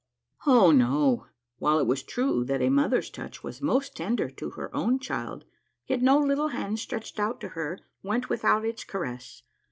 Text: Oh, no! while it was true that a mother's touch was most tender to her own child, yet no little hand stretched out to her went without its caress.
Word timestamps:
Oh, 0.47 0.71
no! 0.71 1.27
while 1.59 1.77
it 1.77 1.85
was 1.85 2.01
true 2.01 2.43
that 2.45 2.59
a 2.59 2.69
mother's 2.69 3.11
touch 3.11 3.43
was 3.43 3.61
most 3.61 3.95
tender 3.95 4.31
to 4.31 4.49
her 4.49 4.75
own 4.75 4.97
child, 4.97 5.45
yet 5.85 6.01
no 6.01 6.17
little 6.17 6.47
hand 6.47 6.79
stretched 6.79 7.19
out 7.19 7.39
to 7.41 7.49
her 7.49 7.77
went 8.01 8.27
without 8.27 8.65
its 8.65 8.83
caress. 8.83 9.43